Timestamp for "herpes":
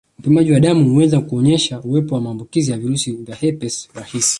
3.35-3.89